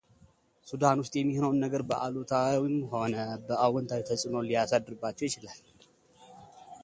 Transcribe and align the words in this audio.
ሱዳን 0.69 1.01
ውስጥ 1.01 1.13
የሚሆነውን 1.17 1.59
ነገር 1.65 1.81
በአሉታም 1.89 2.71
ሆነ 2.93 3.13
በአዎንታ 3.49 3.91
ተጽዕኖ 4.07 4.35
ሊያሳድርባቸው 4.49 5.27
ይችላል። 5.29 5.61